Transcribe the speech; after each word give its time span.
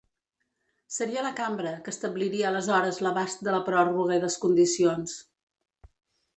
Seria 0.95 1.25
la 1.25 1.31
cambra, 1.39 1.73
que 1.83 1.93
establiria 1.97 2.49
aleshores 2.51 2.99
l’abast 3.07 3.47
de 3.49 3.55
la 3.59 3.63
pròrroga 3.71 4.17
i 4.19 4.25
les 4.27 4.41
condicions. 4.49 5.15